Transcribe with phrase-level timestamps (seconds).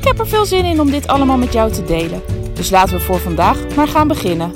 [0.00, 2.22] Ik heb er veel zin in om dit allemaal met jou te delen.
[2.54, 4.52] Dus laten we voor vandaag maar gaan beginnen.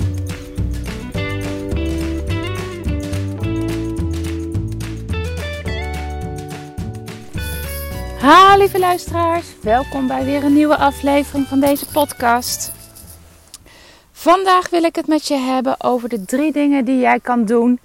[8.19, 9.47] Ha, lieve luisteraars.
[9.61, 12.71] Welkom bij weer een nieuwe aflevering van deze podcast.
[14.11, 17.79] Vandaag wil ik het met je hebben over de drie dingen die jij kan doen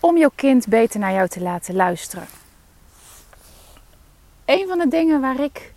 [0.00, 2.26] om jouw kind beter naar jou te laten luisteren.
[4.44, 5.76] Een van de dingen waar ik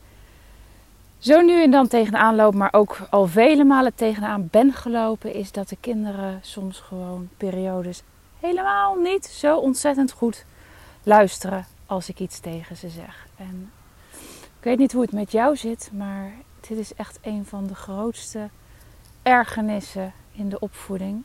[1.21, 5.51] zo nu en dan tegenaan loop, maar ook al vele malen tegenaan ben gelopen, is
[5.51, 8.03] dat de kinderen soms gewoon periodes
[8.39, 10.45] helemaal niet zo ontzettend goed
[11.03, 13.27] luisteren als ik iets tegen ze zeg.
[13.35, 13.71] En
[14.57, 16.33] ik weet niet hoe het met jou zit, maar
[16.67, 18.49] dit is echt een van de grootste
[19.23, 21.23] ergernissen in de opvoeding.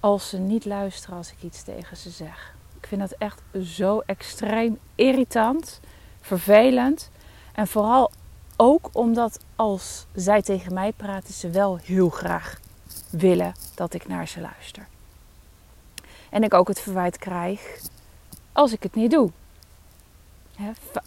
[0.00, 2.54] Als ze niet luisteren als ik iets tegen ze zeg.
[2.80, 5.80] Ik vind dat echt zo extreem irritant,
[6.20, 7.10] vervelend.
[7.54, 8.10] En vooral
[8.60, 12.60] ook omdat als zij tegen mij praten, ze wel heel graag
[13.10, 14.86] willen dat ik naar ze luister.
[16.30, 17.80] En ik ook het verwijt krijg
[18.52, 19.30] als ik het niet doe.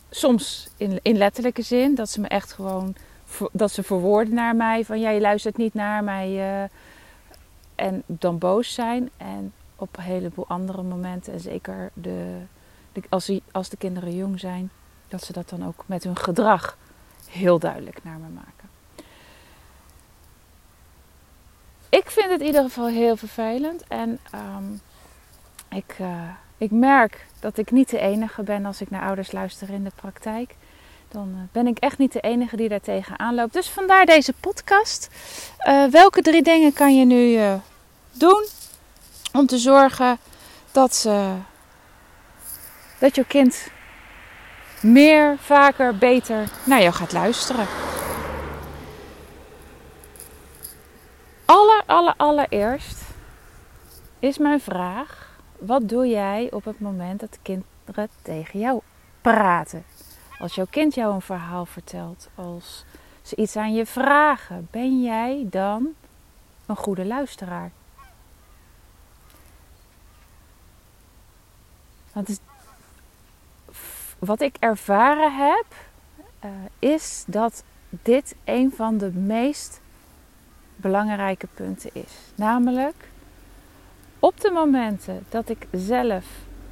[0.10, 2.96] soms in, letterlijke zin, dat ze me echt gewoon,
[3.52, 6.70] dat ze verwoorden naar mij van ja, je luistert niet naar mij uh,
[7.76, 9.10] en dan boos zijn.
[9.18, 12.38] En op een heleboel andere momenten, en zeker de,
[13.10, 14.72] als, als de kinderen jong zijn,
[15.08, 16.78] dat ze dat dan ook met hun gedrag
[17.32, 18.70] heel duidelijk naar me maken.
[21.90, 23.84] Ik vind het in ieder geval heel vervelend.
[23.88, 24.82] En um,
[25.70, 29.70] ik, uh, ik merk dat ik niet de enige ben als ik naar ouders luister
[29.70, 30.56] in de praktijk.
[31.08, 33.54] Dan uh, ben ik echt niet de enige die daar tegenaan loopt.
[33.54, 35.10] Dus vandaar deze podcast.
[35.68, 37.40] Uh, welke drie dingen kan je nu
[38.12, 38.46] doen
[39.34, 40.18] om te zorgen
[40.72, 41.10] dat,
[43.00, 43.68] dat je kind
[44.84, 47.68] meer, vaker, beter naar jou gaat luisteren.
[51.46, 53.02] Aller, aller, allereerst
[54.20, 58.82] is mijn vraag: wat doe jij op het moment dat de kinderen tegen jou
[59.22, 59.84] praten?
[60.40, 62.86] Als jouw kind jou een verhaal vertelt, als
[63.22, 65.88] ze iets aan je vragen, ben jij dan
[66.66, 67.72] een goede luisteraar?
[72.14, 72.40] Want
[74.26, 75.66] wat ik ervaren heb,
[76.46, 79.82] uh, is dat dit een van de meest
[80.76, 82.12] belangrijke punten is.
[82.36, 83.10] Namelijk
[84.20, 86.26] op de momenten dat ik zelf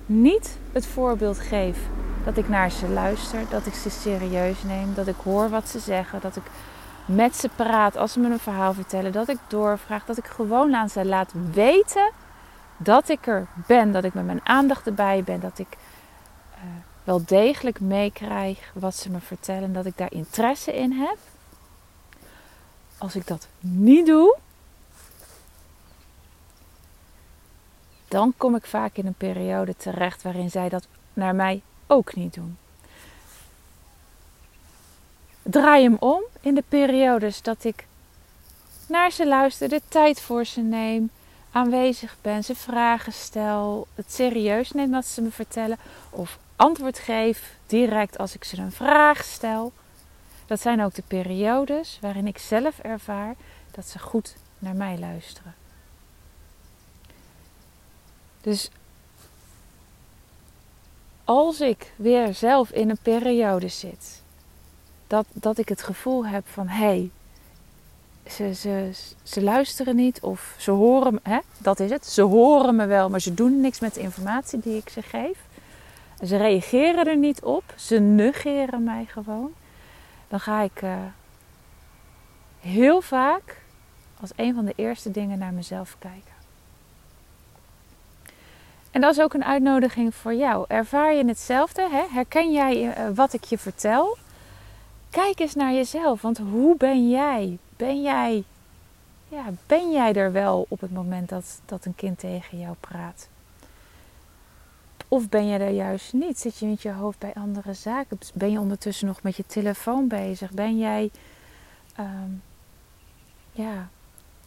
[0.06, 1.78] niet het voorbeeld geef
[2.24, 5.80] dat ik naar ze luister, dat ik ze serieus neem, dat ik hoor wat ze
[5.80, 6.44] zeggen, dat ik
[7.06, 10.76] met ze praat als ze me een verhaal vertellen, dat ik doorvraag, dat ik gewoon
[10.76, 12.12] aan ze laat weten
[12.78, 15.89] dat ik er ben, dat ik met mijn aandacht erbij ben, dat ik uh,
[17.04, 21.18] wel degelijk meekrijg wat ze me vertellen, dat ik daar interesse in heb.
[22.98, 24.38] Als ik dat niet doe,
[28.08, 32.34] dan kom ik vaak in een periode terecht waarin zij dat naar mij ook niet
[32.34, 32.58] doen.
[35.42, 37.88] Draai hem om in de periodes dat ik
[38.88, 41.12] naar ze luister, de tijd voor ze neem,
[41.52, 45.78] aanwezig ben, ze vragen stel, het serieus neem wat ze me vertellen
[46.10, 49.72] of antwoord geef direct als ik ze een vraag stel.
[50.46, 53.36] Dat zijn ook de periodes waarin ik zelf ervaar
[53.72, 55.56] dat ze goed naar mij luisteren.
[58.42, 58.70] Dus
[61.24, 64.22] als ik weer zelf in een periode zit,
[65.08, 67.10] dat, dat ik het gevoel heb van hé, hey,
[68.28, 68.92] ze, ze,
[69.24, 73.22] ze luisteren niet of ze horen, hè, dat is het, ze horen me wel, maar
[73.22, 75.48] ze doen niks met de informatie die ik ze geef.
[76.26, 79.54] Ze reageren er niet op, ze negeren mij gewoon.
[80.28, 80.98] Dan ga ik uh,
[82.60, 83.62] heel vaak
[84.22, 86.34] als een van de eerste dingen naar mezelf kijken.
[88.92, 90.66] En dat is ook een uitnodiging voor jou.
[90.68, 91.90] Ervaar je hetzelfde?
[91.92, 92.04] Hè?
[92.12, 94.18] Herken jij uh, wat ik je vertel?
[95.10, 97.58] Kijk eens naar jezelf, want hoe ben jij?
[97.78, 98.44] Ben jij,
[99.28, 103.28] ja, ben jij er wel op het moment dat, dat een kind tegen jou praat?
[105.12, 106.40] Of ben je er juist niet?
[106.40, 108.18] Zit je met je hoofd bij andere zaken?
[108.34, 110.52] Ben je ondertussen nog met je telefoon bezig?
[110.52, 111.12] Ben jij,
[111.96, 112.32] ehm,
[113.52, 113.90] ja,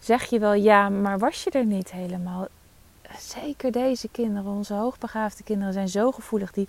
[0.01, 2.47] zeg je wel ja, maar was je er niet helemaal?
[3.19, 6.53] Zeker deze kinderen, onze hoogbegaafde kinderen, zijn zo gevoelig.
[6.53, 6.69] Die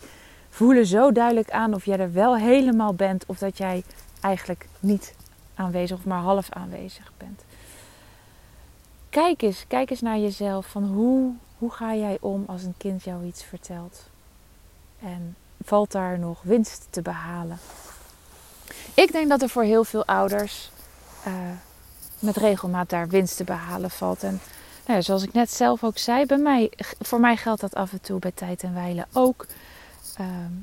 [0.49, 3.83] voelen zo duidelijk aan of jij er wel helemaal bent of dat jij
[4.21, 5.15] eigenlijk niet
[5.55, 7.43] aanwezig of maar half aanwezig bent.
[9.09, 11.33] Kijk eens, kijk eens naar jezelf van hoe,
[11.63, 14.04] hoe ga jij om als een kind jou iets vertelt?
[15.00, 17.60] En valt daar nog winst te behalen?
[18.94, 20.71] Ik denk dat er voor heel veel ouders
[21.27, 21.33] uh,
[22.19, 24.24] met regelmaat daar winst te behalen valt.
[24.24, 24.39] En
[24.86, 27.92] nou ja, zoals ik net zelf ook zei, bij mij, voor mij geldt dat af
[27.92, 29.45] en toe bij tijd en wijlen ook.
[30.18, 30.54] Ehm,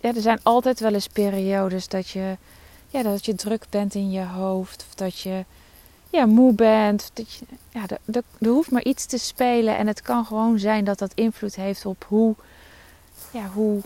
[0.00, 2.36] ja, er zijn altijd wel eens periodes dat je,
[2.88, 4.84] ja, dat je druk bent in je hoofd.
[4.88, 5.44] Of dat je
[6.12, 7.10] ja, moe bent.
[7.12, 9.76] Dat je, ja, er, er, hoeft maar iets te spelen.
[9.76, 12.34] En het kan gewoon zijn dat dat invloed heeft op hoe,
[13.30, 13.80] ja, hoe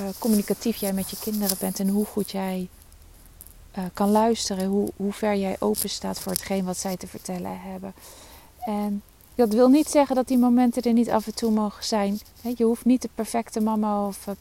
[0.00, 1.80] uh, communicatief jij met je kinderen bent.
[1.80, 2.68] En hoe goed jij
[3.78, 4.66] uh, kan luisteren.
[4.66, 7.94] Hoe, hoe ver jij open staat voor hetgeen wat zij te vertellen hebben.
[8.58, 9.02] En
[9.34, 12.20] dat wil niet zeggen dat die momenten er niet af en toe mogen zijn.
[12.56, 14.34] Je hoeft niet de perfecte mama of uh,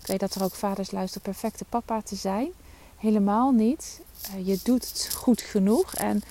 [0.00, 2.52] ik weet dat er ook vaders luisteren, perfecte papa te zijn.
[3.00, 4.00] Helemaal niet.
[4.34, 5.94] Uh, je doet het goed genoeg.
[5.94, 6.22] En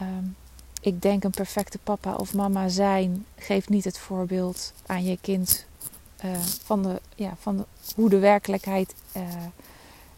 [0.00, 0.36] um,
[0.80, 5.66] ik denk een perfecte papa of mama zijn geeft niet het voorbeeld aan je kind
[6.24, 7.64] uh, van, de, ja, van
[7.94, 8.94] hoe de werkelijkheid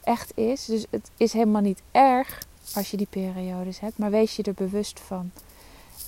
[0.05, 0.65] echt is.
[0.65, 2.43] Dus het is helemaal niet erg
[2.75, 5.31] als je die periodes hebt, maar wees je er bewust van.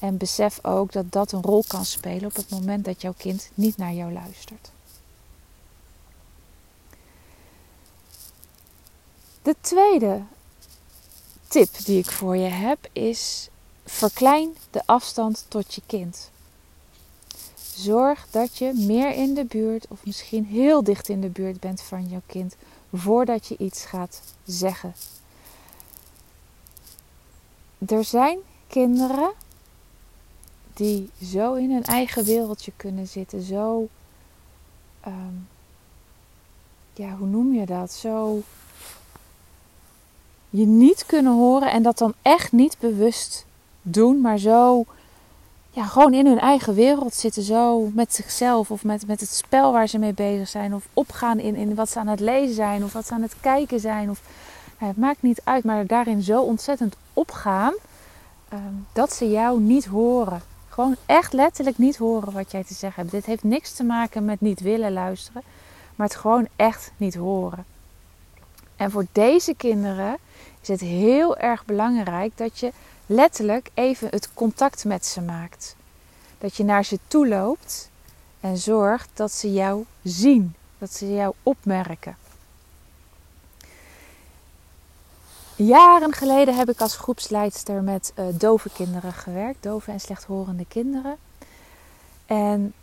[0.01, 3.51] En besef ook dat dat een rol kan spelen op het moment dat jouw kind
[3.55, 4.71] niet naar jou luistert.
[9.43, 10.23] De tweede
[11.49, 13.49] tip die ik voor je heb is:
[13.85, 16.31] verklein de afstand tot je kind.
[17.75, 21.81] Zorg dat je meer in de buurt of misschien heel dicht in de buurt bent
[21.81, 22.57] van jouw kind
[22.95, 24.95] voordat je iets gaat zeggen.
[27.87, 29.33] Er zijn kinderen
[30.75, 33.89] die zo in hun eigen wereldje kunnen zitten, zo,
[35.07, 35.49] um,
[36.95, 37.93] ja, hoe noem je dat?
[37.93, 38.43] Zo
[40.51, 43.47] je niet kunnen horen en dat dan echt niet bewust
[43.83, 44.85] doen, maar zo,
[45.71, 49.73] ja, gewoon in hun eigen wereld zitten, zo met zichzelf of met, met het spel
[49.73, 52.85] waar ze mee bezig zijn, of opgaan in, in wat ze aan het lezen zijn,
[52.85, 54.21] of wat ze aan het kijken zijn, of
[54.79, 57.75] nou, het maakt niet uit, maar daarin zo ontzettend opgaan.
[58.53, 60.43] Um, dat ze jou niet horen.
[60.69, 63.15] Gewoon echt letterlijk niet horen wat jij te zeggen hebt.
[63.15, 65.43] Dit heeft niks te maken met niet willen luisteren,
[65.95, 67.65] maar het gewoon echt niet horen.
[68.77, 70.17] En voor deze kinderen
[70.61, 72.73] is het heel erg belangrijk dat je
[73.07, 75.77] letterlijk even het contact met ze maakt.
[76.39, 77.91] Dat je naar ze toe loopt
[78.41, 82.17] en zorgt dat ze jou zien, dat ze jou opmerken.
[85.57, 91.17] Jaren geleden heb ik als groepsleidster met uh, dove kinderen gewerkt, dove en slechthorende kinderen.
[92.27, 92.75] En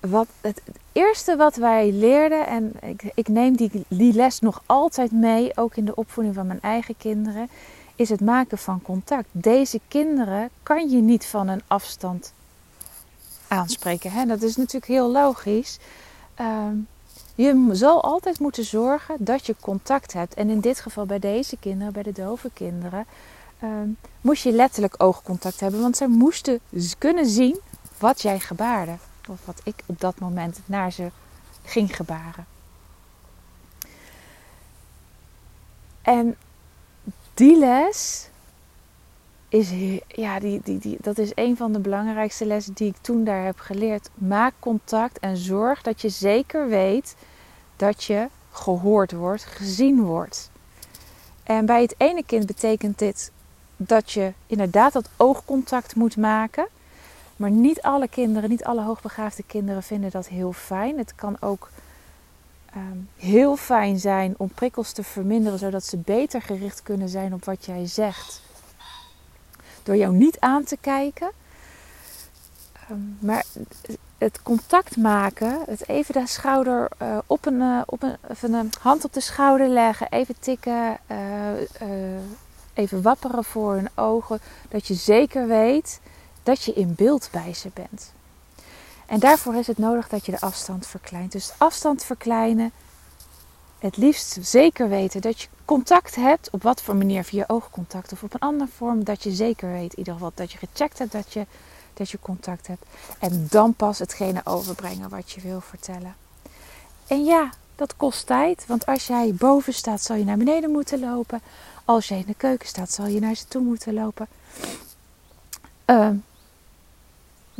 [0.00, 0.62] wat, het,
[0.92, 5.84] eerste wat wij leerden, en ik, ik neem die, les nog altijd mee, ook in
[5.84, 7.48] de opvoeding van mijn eigen kinderen,
[7.94, 9.28] is het maken van contact.
[9.32, 12.32] Deze kinderen kan je niet van een afstand
[13.48, 14.12] aanspreken.
[14.12, 14.26] Hè?
[14.26, 15.78] Dat is natuurlijk heel logisch.
[16.40, 16.86] Um,
[17.34, 20.34] je zal altijd moeten zorgen dat je contact hebt.
[20.34, 23.06] En in dit geval bij deze kinderen, bij de dove kinderen,
[23.62, 23.70] uh,
[24.20, 25.80] moest je letterlijk oogcontact hebben.
[25.80, 26.60] Want zij moesten
[26.98, 27.60] kunnen zien
[27.98, 28.96] wat jij gebaarde.
[29.30, 31.10] Of wat ik op dat moment naar ze
[31.62, 32.46] ging gebaren.
[36.02, 36.36] En
[37.34, 38.28] die les
[39.48, 39.70] is,
[40.08, 43.58] ja, die, die, dat is een van de belangrijkste lessen die ik toen daar heb
[43.58, 44.10] geleerd.
[44.14, 47.16] Maak contact en zorg dat je zeker weet
[47.76, 50.50] dat je gehoord wordt, gezien wordt.
[51.42, 53.30] En bij het ene kind betekent dit
[53.76, 56.68] dat je inderdaad dat oogcontact moet maken.
[57.40, 60.98] Maar niet alle kinderen, niet alle hoogbegaafde kinderen vinden dat heel fijn.
[60.98, 61.70] Het kan ook
[62.70, 67.44] ehm, heel fijn zijn om prikkels te verminderen, zodat ze beter gericht kunnen zijn op
[67.44, 68.42] wat jij zegt.
[69.82, 71.30] Door jou niet aan te kijken.
[72.72, 73.44] Ehm, maar
[74.18, 78.70] het contact maken, het even de schouder uh, op, een, uh, op een, even een
[78.80, 81.18] hand op de schouder leggen, even tikken, uh,
[82.74, 86.00] even wapperen voor hun ogen, dat je zeker weet
[86.42, 88.12] dat je in beeld bij ze bent.
[89.06, 91.32] En daarvoor is het nodig dat je de afstand verkleint.
[91.32, 92.72] Dus afstand verkleinen,
[93.78, 98.22] het liefst zeker weten dat je contact hebt, op wat voor manier, via oogcontact of
[98.22, 101.12] op een andere vorm, dat je zeker weet in ieder geval dat je gecheckt hebt
[101.12, 101.46] dat je
[101.94, 102.84] dat je contact hebt.
[103.18, 106.16] En dan pas hetgene overbrengen wat je wil vertellen.
[107.06, 108.64] En ja, dat kost tijd.
[108.66, 111.42] Want als jij boven staat, zal je naar beneden moeten lopen.
[111.84, 114.26] Als jij in de keuken staat, zal je naar ze toe moeten lopen.
[115.86, 116.08] Uh,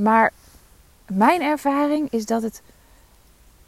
[0.00, 0.33] maar
[1.07, 2.62] mijn ervaring is dat het,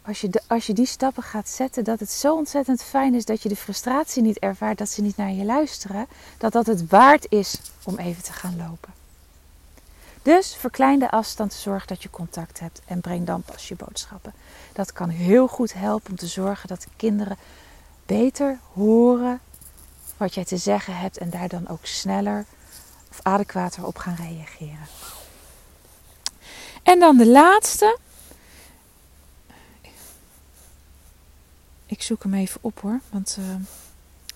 [0.01, 3.25] als je, de, als je die stappen gaat zetten, dat het zo ontzettend fijn is
[3.25, 6.07] dat je de frustratie niet ervaart dat ze niet naar je luisteren.
[6.37, 8.93] Dat dat het waard is om even te gaan lopen.
[10.21, 14.33] Dus verklein de afstand, zorg dat je contact hebt en breng dan pas je boodschappen.
[14.73, 17.37] Dat kan heel goed helpen om te zorgen dat de kinderen
[18.05, 19.39] beter horen
[20.17, 22.45] wat jij te zeggen hebt en daar dan ook sneller
[23.09, 24.87] of adequater op gaan reageren.
[26.83, 27.97] En dan de laatste.
[31.85, 33.45] Ik zoek hem even op hoor, want uh,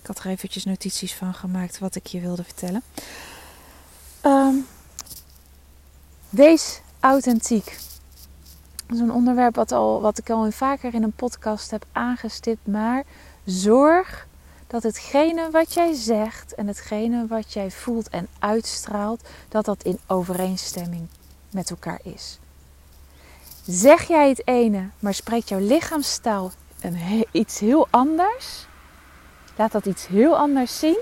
[0.00, 2.82] ik had er eventjes notities van gemaakt wat ik je wilde vertellen.
[4.24, 4.66] Um,
[6.30, 7.78] wees authentiek.
[8.86, 12.66] Dat is een onderwerp wat, al, wat ik al vaker in een podcast heb aangestipt.
[12.66, 13.04] Maar
[13.44, 14.26] zorg
[14.66, 19.98] dat hetgene wat jij zegt en hetgene wat jij voelt en uitstraalt, dat dat in
[20.06, 21.08] overeenstemming
[21.50, 22.38] met elkaar is.
[23.66, 26.50] Zeg jij het ene, maar spreekt jouw lichaamstaal
[26.80, 28.66] een, iets heel anders,
[29.56, 30.98] laat dat iets heel anders zien,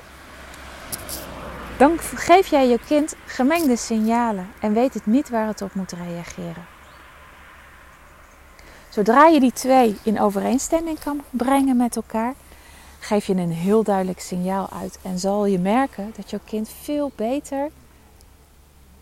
[1.78, 5.92] dan geef jij je kind gemengde signalen en weet het niet waar het op moet
[5.92, 6.66] reageren.
[8.88, 12.34] Zodra je die twee in overeenstemming kan brengen met elkaar,
[12.98, 17.12] geef je een heel duidelijk signaal uit en zal je merken dat jouw kind veel
[17.16, 17.70] beter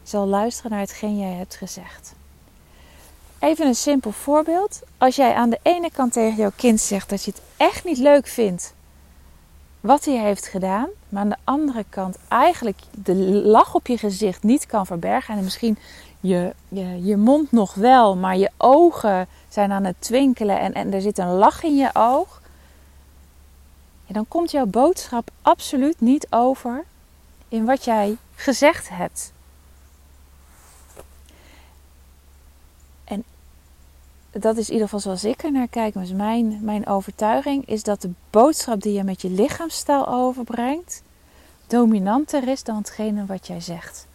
[0.04, 2.14] zal luisteren naar hetgeen jij hebt gezegd.
[3.38, 4.82] Even een simpel voorbeeld.
[4.98, 7.98] Als jij aan de ene kant tegen jouw kind zegt dat je het echt niet
[7.98, 8.74] leuk vindt
[9.80, 14.42] wat hij heeft gedaan, maar aan de andere kant eigenlijk de lach op je gezicht
[14.42, 15.78] niet kan verbergen en misschien
[16.20, 16.54] je,
[17.02, 21.18] je, mond nog wel, maar je ogen zijn aan het twinkelen en, en er zit
[21.18, 22.42] een lach in je oog,
[24.14, 26.84] dan komt jouw boodschap absoluut niet over
[27.48, 29.32] in wat jij gezegd hebt.
[33.04, 33.24] En
[34.30, 35.94] dat is in ieder geval zoals ik er naar kijk.
[35.94, 41.02] Dus mijn, mijn overtuiging is dat de boodschap die je met je lichaamstaal overbrengt,
[41.66, 44.06] dominanter is dan hetgene wat jij zegt.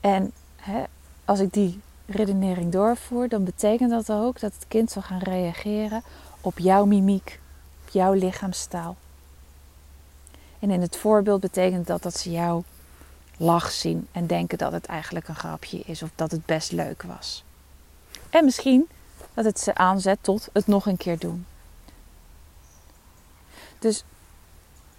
[0.00, 0.82] En hè,
[1.24, 6.02] als ik die redenering doorvoer, dan betekent dat ook dat het kind zal gaan reageren
[6.40, 7.40] op jouw mimiek,
[7.84, 8.96] op jouw lichaamstaal.
[10.58, 12.64] En in het voorbeeld betekent dat dat ze jouw
[13.42, 17.02] lach zien en denken dat het eigenlijk een grapje is of dat het best leuk
[17.02, 17.44] was.
[18.30, 18.88] En misschien
[19.34, 21.46] dat het ze aanzet tot het nog een keer doen.
[23.78, 24.04] Dus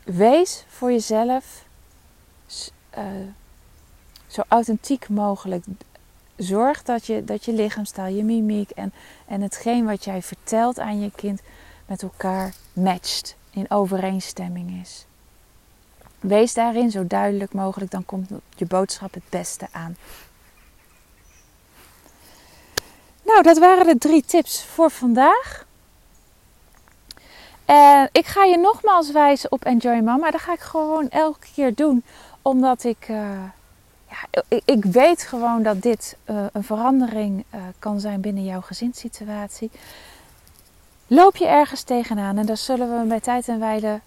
[0.04, 1.66] wees voor jezelf
[2.98, 3.04] uh,
[4.28, 5.66] zo authentiek mogelijk.
[6.36, 8.94] Zorg dat je, dat je lichaamstaal, je mimiek en,
[9.26, 11.42] en hetgeen wat jij vertelt aan je kind
[11.86, 15.06] met elkaar matcht, in overeenstemming is.
[16.24, 19.98] Wees daarin zo duidelijk mogelijk, dan komt je boodschap het beste aan.
[23.24, 25.66] Nou, dat waren de drie tips voor vandaag.
[27.66, 30.32] En ik ga je nogmaals wijzen op Enjoy Mama.
[30.32, 32.04] Dat ga ik gewoon elke keer doen,
[32.42, 33.08] omdat ik.
[33.10, 33.18] Uh,
[34.10, 37.46] ja, ik, weet gewoon dat dit uh, een verandering
[37.80, 39.72] kan zijn binnen jouw gezinssituatie.
[41.08, 44.00] Loop je ergens tegenaan, en daar zullen we bij tijd en wijle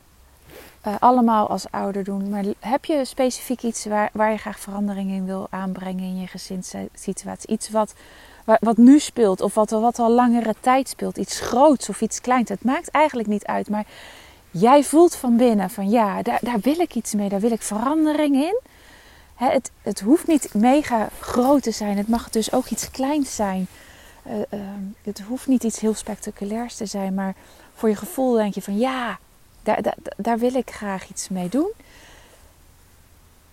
[0.86, 2.28] uh, allemaal als ouder doen.
[2.28, 6.26] Maar heb je specifiek iets waar, waar je graag verandering in wil aanbrengen in je
[6.26, 7.50] gezinssituatie?
[7.50, 7.94] Iets wat,
[8.60, 11.16] wat nu speelt of wat, wat al langere tijd speelt.
[11.16, 12.48] Iets groots of iets kleins.
[12.48, 13.68] Het maakt eigenlijk niet uit.
[13.68, 13.86] Maar
[14.50, 17.28] jij voelt van binnen van ja, daar, daar wil ik iets mee.
[17.28, 18.60] Daar wil ik verandering in.
[19.34, 21.96] het, het hoeft niet mega groot te zijn.
[21.96, 23.66] Het mag dus ook iets kleins zijn.
[24.26, 24.60] Uh, uh,
[25.02, 27.14] het hoeft niet iets heel spectaculairs te zijn.
[27.14, 27.34] Maar
[27.74, 29.18] voor je gevoel denk je van ja,
[29.66, 31.72] daar, daar, wil ik graag iets mee doen.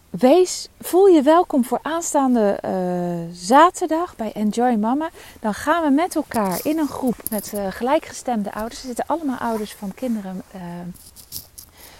[0.09, 5.09] Wees, voel je welkom voor aanstaande uh, zaterdag bij Enjoy Mama.
[5.39, 8.79] Dan gaan we met elkaar in een groep met uh, gelijkgestemde ouders.
[8.79, 10.61] Er zitten allemaal ouders van kinderen, uh,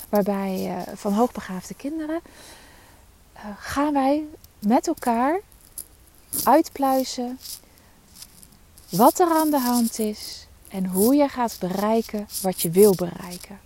[0.10, 2.20] waarbij van hoogbegaafde kinderen.
[3.60, 4.26] gaan wij
[4.60, 5.40] met elkaar
[6.44, 7.40] uitpluizen
[8.90, 13.60] wat er aan de hand is en hoe je gaat bereiken wat je wil bereiken.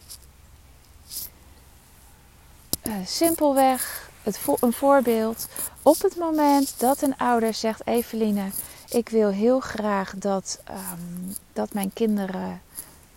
[2.88, 5.48] Uh, simpelweg het een voorbeeld.
[5.82, 8.50] Op het moment dat een ouder zegt: Eveline,
[8.89, 12.62] ik wil heel graag dat, um, dat mijn kinderen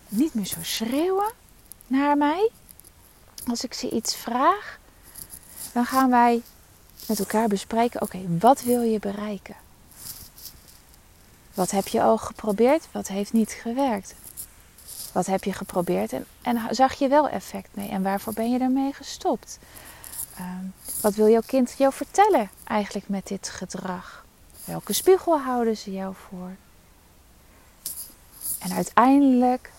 [0.07, 1.31] niet meer zo schreeuwen
[1.87, 2.49] naar mij.
[3.47, 4.79] Als ik ze iets vraag,
[5.73, 6.41] dan gaan wij
[7.07, 9.55] met elkaar bespreken: oké, wat wil je bereiken?
[11.53, 12.87] Wat heb je al geprobeerd?
[12.91, 14.15] Wat heeft niet gewerkt?
[15.11, 17.89] Wat heb je geprobeerd en, zag je wel effect mee?
[17.89, 19.59] En waarvoor ben je daarmee gestopt?
[20.37, 20.65] Ehm,
[21.01, 24.25] wat wil jouw kind jou vertellen eigenlijk met dit gedrag?
[24.65, 26.51] Welke spiegel houden ze jou voor?
[28.59, 29.71] En uiteindelijk,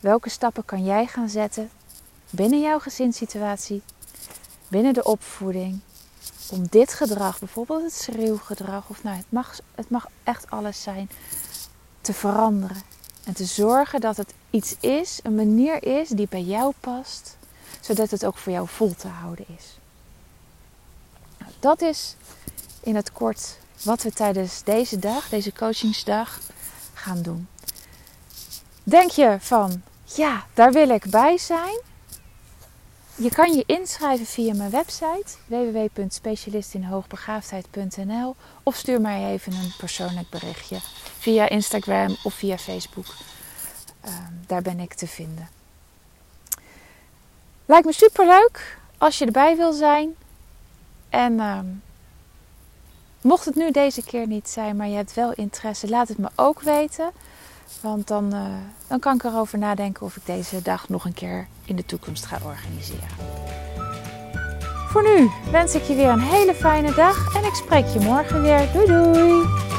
[0.00, 1.70] welke stappen kan jij gaan zetten
[2.30, 3.82] binnen jouw gezinssituatie,
[4.68, 5.80] binnen de opvoeding,
[6.50, 11.10] om dit gedrag, bijvoorbeeld het schreeuwgedrag, of nou, het mag, het mag echt alles zijn,
[12.00, 12.82] te veranderen.
[13.24, 17.36] En te zorgen dat het iets is, een manier is die bij jou past,
[17.80, 19.76] zodat het ook voor jou vol te houden is.
[21.60, 22.16] Dat is
[22.80, 26.40] in het kort wat we tijdens deze dag, deze coachingsdag,
[26.94, 27.48] gaan doen.
[28.82, 31.80] Denk je van, ja, daar wil ik bij zijn?
[33.16, 40.78] Je kan je inschrijven via mijn website www.specialistinhoogbegaafdheid.nl of stuur mij even een persoonlijk berichtje
[41.18, 43.06] via Instagram of via Facebook.
[44.00, 45.48] Ehm, daar ben ik te vinden.
[47.66, 50.14] Lijkt me super leuk als je erbij wil zijn.
[51.08, 51.66] En ehm,
[53.20, 56.28] mocht het nu deze keer niet zijn, maar je hebt wel interesse, laat het me
[56.36, 57.10] ook weten.
[57.80, 58.40] Want dan, uh,
[58.86, 62.26] dan kan ik erover nadenken of ik deze dag nog een keer in de toekomst
[62.26, 63.08] ga organiseren.
[64.88, 68.42] Voor nu wens ik je weer een hele fijne dag en ik spreek je morgen
[68.42, 68.72] weer.
[68.72, 69.71] Doei doei!